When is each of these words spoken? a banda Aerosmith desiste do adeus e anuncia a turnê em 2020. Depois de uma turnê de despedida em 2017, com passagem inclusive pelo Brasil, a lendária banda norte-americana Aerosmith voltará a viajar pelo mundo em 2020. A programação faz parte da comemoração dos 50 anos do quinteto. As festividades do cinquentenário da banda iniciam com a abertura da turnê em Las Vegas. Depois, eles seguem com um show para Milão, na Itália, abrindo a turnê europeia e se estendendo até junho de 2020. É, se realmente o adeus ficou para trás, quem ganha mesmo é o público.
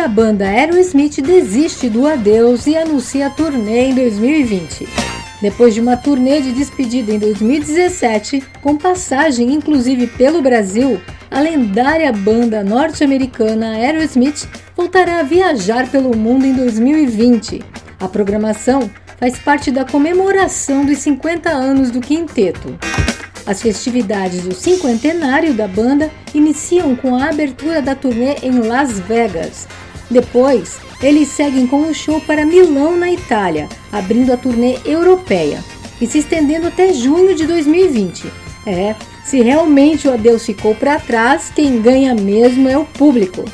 a 0.00 0.08
banda 0.08 0.46
Aerosmith 0.46 1.20
desiste 1.20 1.90
do 1.90 2.06
adeus 2.06 2.66
e 2.66 2.74
anuncia 2.74 3.26
a 3.26 3.30
turnê 3.30 3.90
em 3.90 3.94
2020. 3.94 4.88
Depois 5.42 5.74
de 5.74 5.80
uma 5.80 5.94
turnê 5.94 6.40
de 6.40 6.52
despedida 6.52 7.12
em 7.12 7.18
2017, 7.18 8.42
com 8.62 8.78
passagem 8.78 9.52
inclusive 9.52 10.06
pelo 10.06 10.40
Brasil, 10.40 10.98
a 11.30 11.40
lendária 11.40 12.10
banda 12.12 12.64
norte-americana 12.64 13.72
Aerosmith 13.72 14.48
voltará 14.74 15.20
a 15.20 15.22
viajar 15.22 15.86
pelo 15.90 16.16
mundo 16.16 16.46
em 16.46 16.54
2020. 16.54 17.62
A 18.00 18.08
programação 18.08 18.90
faz 19.18 19.38
parte 19.38 19.70
da 19.70 19.84
comemoração 19.84 20.86
dos 20.86 20.96
50 20.98 21.50
anos 21.50 21.90
do 21.90 22.00
quinteto. 22.00 22.78
As 23.46 23.60
festividades 23.60 24.44
do 24.44 24.54
cinquentenário 24.54 25.52
da 25.52 25.68
banda 25.68 26.10
iniciam 26.34 26.96
com 26.96 27.14
a 27.14 27.28
abertura 27.28 27.82
da 27.82 27.94
turnê 27.94 28.36
em 28.42 28.60
Las 28.60 28.98
Vegas. 28.98 29.68
Depois, 30.10 30.78
eles 31.02 31.28
seguem 31.28 31.66
com 31.66 31.82
um 31.82 31.94
show 31.94 32.20
para 32.20 32.44
Milão, 32.44 32.96
na 32.96 33.10
Itália, 33.10 33.68
abrindo 33.92 34.32
a 34.32 34.36
turnê 34.36 34.78
europeia 34.84 35.62
e 36.00 36.06
se 36.06 36.18
estendendo 36.18 36.66
até 36.66 36.92
junho 36.92 37.34
de 37.34 37.46
2020. 37.46 38.26
É, 38.66 38.94
se 39.24 39.40
realmente 39.40 40.08
o 40.08 40.12
adeus 40.12 40.44
ficou 40.44 40.74
para 40.74 40.98
trás, 40.98 41.52
quem 41.54 41.80
ganha 41.80 42.14
mesmo 42.14 42.68
é 42.68 42.76
o 42.76 42.84
público. 42.84 43.44